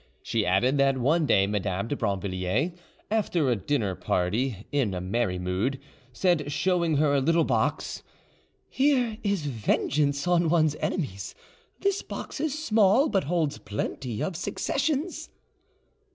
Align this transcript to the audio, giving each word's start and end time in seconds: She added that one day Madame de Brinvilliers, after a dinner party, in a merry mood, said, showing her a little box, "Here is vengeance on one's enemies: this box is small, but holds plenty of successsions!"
She 0.23 0.47
added 0.47 0.79
that 0.79 0.97
one 0.97 1.27
day 1.27 1.45
Madame 1.45 1.87
de 1.87 1.95
Brinvilliers, 1.95 2.71
after 3.11 3.51
a 3.51 3.55
dinner 3.55 3.93
party, 3.93 4.65
in 4.71 4.95
a 4.95 4.99
merry 4.99 5.37
mood, 5.37 5.79
said, 6.11 6.51
showing 6.51 6.97
her 6.97 7.13
a 7.13 7.19
little 7.21 7.43
box, 7.43 8.01
"Here 8.67 9.19
is 9.21 9.45
vengeance 9.45 10.25
on 10.27 10.49
one's 10.49 10.75
enemies: 10.79 11.35
this 11.81 12.01
box 12.01 12.39
is 12.39 12.57
small, 12.57 13.09
but 13.09 13.25
holds 13.25 13.59
plenty 13.59 14.23
of 14.23 14.33
successsions!" 14.35 15.29